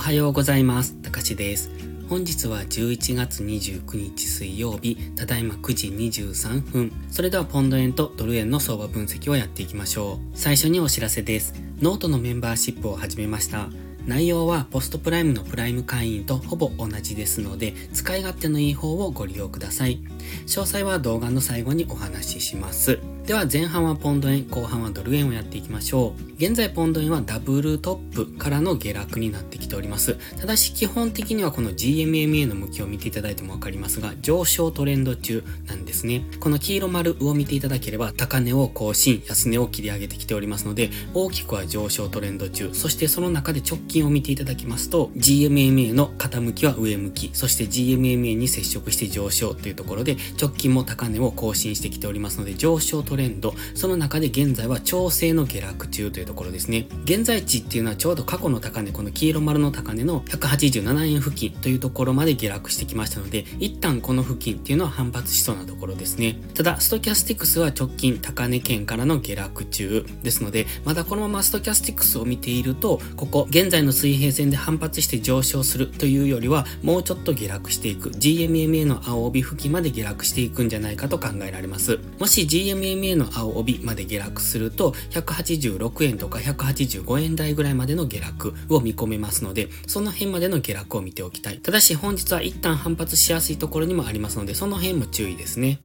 [0.00, 0.94] おはようございます。
[1.02, 1.70] たかしです。
[2.08, 6.90] 本日は11月29日水曜日、ただいま9時23分。
[7.10, 10.18] それではポンド円とドル円の相場分析をやっていきましょう。
[10.32, 11.52] 最初にお知らせです。
[11.82, 13.68] ノートのメンバーシップを始めました。
[14.06, 20.00] 内容はポストプライムのプライム会員とほぼ同じですので、使い勝手のいい方をご利用ください。
[20.46, 23.00] 詳細は動画の最後にお話しします。
[23.30, 26.30] では前半はポンド円、後半はドル円をやっていきましょう。
[26.34, 30.16] 現在ポンド円はダブルトップからの下落になってきております。
[30.40, 36.24] ただし基本的にはこの GMMA の向きを見ていただいてもわかりますが、上昇トレンド中なんですね。
[36.40, 56.86] この黄色丸を見ていただければ、高値を更新、安値を切り上げてきておりますので、大きくは上昇トレンド中、そしてその中で直近を見ていただきますと、GMMA の傾きは上向き、そして GMMA に接触して上昇というところで、直近も高値を更新してきておりますので、上昇トレンド、レンドその中で現在は調整の下落中というところですね。
[57.04, 66.38] 現在地っていうのはちょうど過去の高値、この黄色丸の高値の187円付近というところまで下落してきましたので、一旦この付近っていうのは反発しそうなところですね。
[66.54, 81.98] ただ、ストキャスティクスは直近高値圏からの下落中ですので、まだこのままストキャスティクスを見ていると、ここ、現在の水平線で反発して上昇するというよりは、もうちょっと下落していく、GMMA の青帯付近まで下落していくんじゃないかと考えられます。
[82.18, 91.58] もし GMMA の青帯まで下落すると、186円とか185円台ぐらいまでの下落を見込めますので、その辺までの下落を見ておきたい。
[91.58, 95.80] ただし本日は一旦反発しやすいところにもありますので、その辺も注意ですね。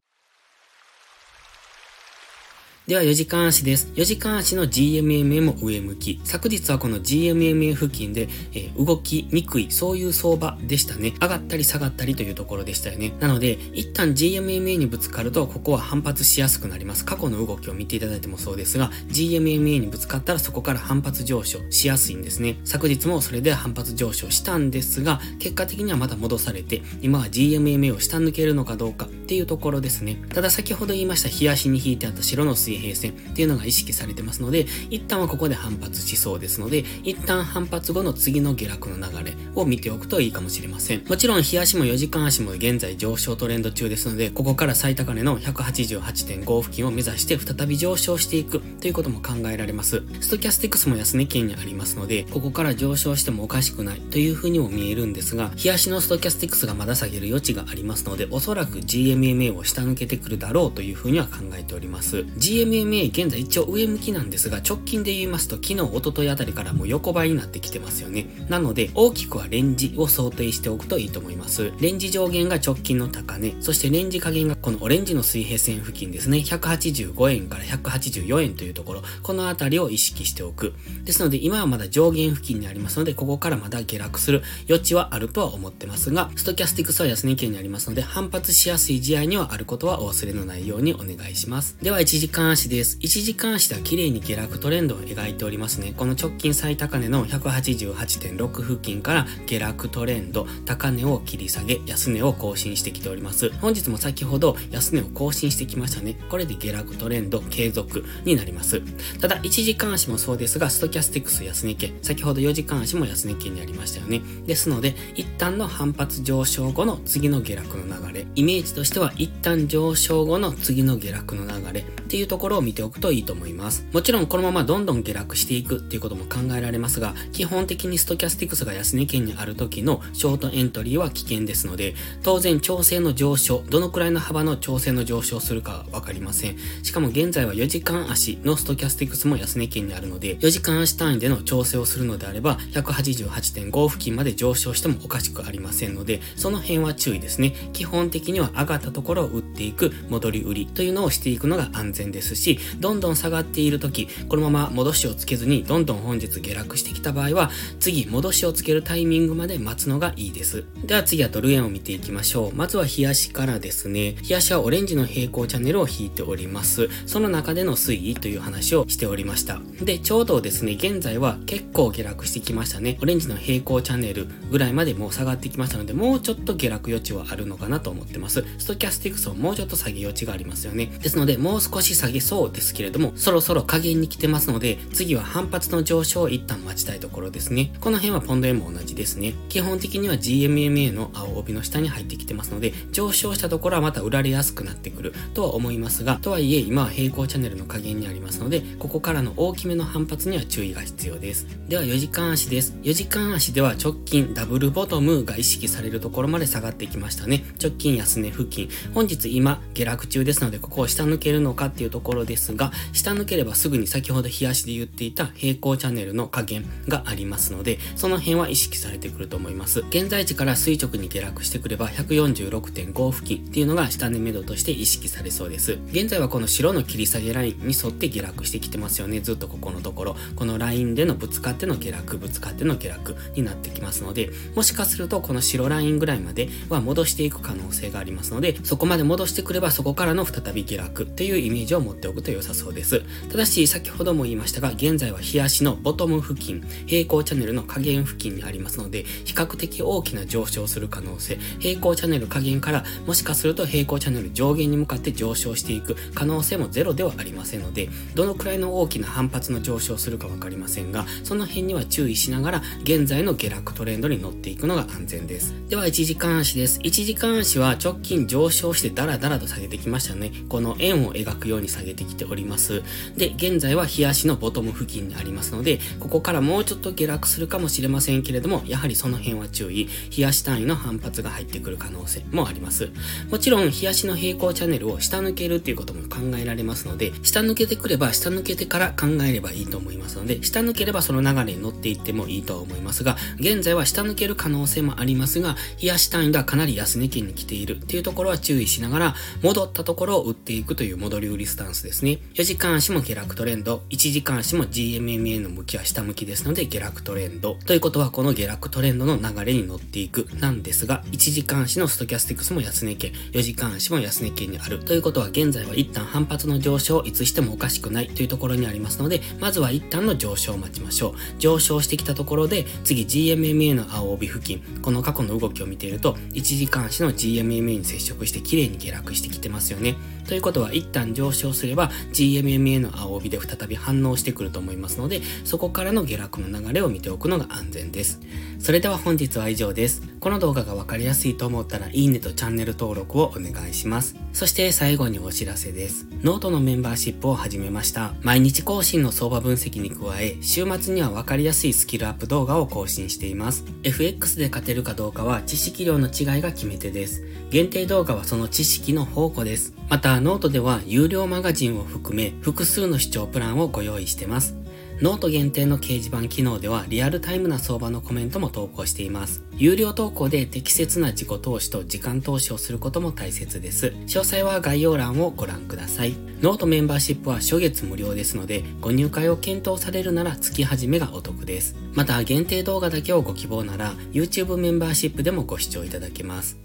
[2.87, 3.91] では4時間足です。
[3.95, 6.21] 4時間足の GMMA も上向き。
[6.23, 11.15] 昨日はこの GMMA 付近で、えー、動きにくい、そういう相場でしたね。
[11.19, 13.11] 上がったり下がったりというところでしたよね。
[13.19, 17.05] なので、一旦 GMMA にぶつかると、ここは反発しやすくなります。
[17.05, 22.59] 過去の動きを見ていただいてもそうですが、GMMA にぶつかったらそこから反発上昇しやすいんですね。
[22.65, 30.21] 昨日もそれで反発上昇したんですが、結果的にはまた戻されて、今は GMMA を下抜けるのかどうかっていうところですね。
[30.29, 41.03] ただ先ほど言いました、日足に引いてあった白の水平線っていうのが意識されてますので、一旦はここで反発しそうですので、一旦反発後の次の下落の流れを見ておくといいかもしれません。
[41.07, 50.03] もちろん、日足も4時間足も現在上昇トレンド中ですので、ここから最高値の188.5付近を目指して再び上昇していくということも考えられます。
[50.21, 58.81] ストキャスティクスも安値圏にありますので、ここから上昇してもおかしくないというふうにも見えるんですが、日足のストキャスティクスがまだ下げる余地がありますので、おそらく
[59.15, 62.17] GMMA を下抜けてくるだろうというふうには考えております。
[62.37, 68.27] GMMA 現在一応上向きなんですが、直近で言いますと昨日、一昨日あたりからもう横ばいになってきてますよね。
[68.49, 71.71] なので、大きくはレンジを想定しておくといいと思います。
[71.79, 76.39] レンジ上限が直近の高値、そしてレンジ加減がこのオレンジの水平線付近ですね。
[76.39, 80.73] 185円から184円というところ、このあたりを意識しておく。
[81.03, 91.77] ですので、今はまだ上限付近にありますので、ここからまだ下落する余地はあるとは思ってますが、ストキャスティクスは安値圏にありますので、反発しやすい試合にはあることはお忘れのないようにお願いします。
[91.79, 92.97] では、1時間足です。
[93.01, 95.93] 1時間足では綺麗に下落トレンドを描いておりますね。
[95.95, 103.51] この直近最高値の188.6付近から下落トレンド、高値を切り下げ、安値を更新してきております。
[103.59, 106.17] 本日も先ほど安値を更新してきましたね。
[106.31, 108.81] これで下落トレンド継続になります。
[109.21, 114.23] ただ、1時間足もそうですが、ストキャスティクス安値圏、先ほど4時間足も安値圏にありましたよね。
[114.47, 123.85] ですので、一旦の反発上昇後の次の下落の流れ、イメージとしては一旦上昇後の次の下落の流れっていうところを見ておくといいと思います。
[123.91, 136.57] もちろんこのままどんどん下落していくっていうことも考えられますが、基本的にストキャスティクスが安値圏にある時のショートエントリーは危険ですので、当然調整の上昇、どのくらいの幅の調整の上昇するかわかりません。
[136.83, 147.53] しかも現在は4時間足のストキャスティクスも安値圏にあるので、4時間足単位での調整をするのであれば、188.5付近まで上昇してもおかしくありませんので、その辺は注意ですね。
[147.73, 160.63] 基本的には上がったところを売っていく戻り売りというのをしていくのが安全ですし、どんどん下がっている時、このまま戻しをつけずにどんどん本日下落してきた場合は、次戻しをつけるタイミングまで待つのがいいです。
[160.83, 162.55] では次はドル円を見ていきましょう。
[162.55, 164.15] まずは日足からですね。
[164.21, 166.89] 日足はオレンジの平行チャンネルを引いております。
[167.05, 169.59] その中での推移という話をしておりました。
[169.81, 172.97] で、ちょうどですね、現在は結構下落してきましたね。
[173.01, 178.43] オレンジの平行チャンネルぐらいまでもう下がってきましたので、もうちょっと下落余地はあるのかなと思ってます。
[178.75, 180.87] キャスティクスをもうちょっと下げ余地がありますよね。
[181.01, 187.71] ですので、もう少し下げそうですけれども、そろそろ加減に来てますので、次は反発の上昇を一旦待ちたいところですね。
[187.79, 189.33] この辺はポンド円も同じですね。
[189.49, 201.47] 基本的には GMMA の青帯の下に入ってきてますので、上昇したところはまた売られやすくなってくるとは思いますが、とはいえ今は平行チャンネルの加減にありますので、ここからの大きめの反発には注意が必要です。
[201.67, 202.75] では4時間足です。
[202.83, 207.43] 4時間足では直近ダブルボトムが意識されるところまで下がってきましたね。
[207.61, 208.64] 直近安値付近。
[208.93, 219.81] 本日今下落中ですので、ここを下抜けるのかっていうところですが、下抜ければすぐに先ほど冷やしで言っていた平行チャンネルの加減がありますので、その辺は意識されてくると思います。
[219.89, 225.77] 現在地から垂直に下落してくれば146.5付近っていうのが下値目処として意識されそうです。
[225.91, 229.19] 現在はこの白の切り下げラインに沿って下落してきてますよね。
[229.21, 230.15] ずっとここのところ。
[230.35, 243.01] このラインでのぶつかっての下落、ぶつかっての下落になってきますので、もしかするとこの白ラインぐらいまでは戻していく可能性がありますので、でそこまで戻してくればそこからの再び下落っていうイメージを持っておくと良さそうです。
[243.29, 265.53] ただし、先ほども言いましたが、現在は日足のボトム付近、平行チャンネルの下限付近にありますので、比較的大きな上昇する可能性、平行チャンネル下限からもしかすると平行チャンネル上限に向かって上昇していく可能性もゼロではありませんので、どのくらいの大きな反発の上昇するかわかりませんが、その辺には注意しながら、現在の下落トレンドに乗っていくのが安全です。
[265.69, 266.79] では、1時間足です。
[266.79, 270.29] 1時間足は直近上昇してダラダラと下げてきましたね。
[270.49, 272.83] この円を描くように下げてきております。
[273.15, 279.87] で、現在は日足のボトム付近にありますので、ここからもうちょっと下落するかもしれませんけれども、やはりその辺は注意。
[280.09, 282.89] 日足単位の反発が入ってくる可能性もあります。
[283.31, 302.19] もちろん、日足の平行チャンネルを下抜けるっていうことも考えられますので、下抜けてくれば下抜けてから考えればいいと思いますので、下抜ければその流れに乗っていってもいいとは思いますが、現在は下抜ける可能性もありますが、日足単位ではかなり安値圏に来ているっていうところは注意しながら、戻ったところを売っていくという戻り売りスタンスですね。
[302.33, 307.55] 4時間足も下落トレンド、1時間足も GMMA の向きは下向きですので下落トレンド。
[307.65, 314.79] ということはこの下落トレンドの流れに乗っていくなんですが、1時間足のストキャスティクスも安値圏、4時間足も安値圏にある。
[314.79, 321.39] ということは現在は一旦反発の上昇をいつしてもおかしくないというところにありますので、まずは一旦の上昇を待ちましょう。
[321.39, 329.95] 上昇してきたところで、次 GMMA の青帯付近、この過去の動きを見ていると、1時間足の GMMA に接触して綺麗に下落してきてますよね。
[330.27, 338.21] ということは一旦上昇すれば GMMA の青帯で再び反応してくると思いますので、そこからの下落の流れを見ておくのが安全です。
[338.59, 340.01] それでは本日は以上です。
[340.19, 344.15] この動画がわかりやすいと思ったらいいねとチャンネル登録をお願いします。
[344.33, 346.07] そして最後にお知らせです。
[346.23, 348.15] ノートのメンバーシップを始めました。
[348.21, 353.65] 毎日更新の相場分析に加え、週末にはわかりやすいスキルアップ動画を更新しています。
[353.83, 357.23] FX で勝てるかどうかは知識量の違いが決め手です。
[357.51, 359.73] 限定動画はその知識の宝庫です。
[359.89, 364.55] また、ノートでは有料マガジンを含め複数の視聴プランをご用意してます。
[365.01, 369.43] ノート限定の掲示板機能ではリアルタイムな相場のコメントも投稿しています。
[369.57, 373.87] 有料投稿で適切な自己投資と時間投資をすることも大切です。
[374.05, 376.13] 詳細は概要欄をご覧ください。
[376.41, 381.75] ノートメンバーシップは初月無料ですので、ご入会を検討されるなら月始めがお得です。
[381.95, 386.64] また限定動画だけをご希望なら YouTube メンバーシップでもご視聴いただけます。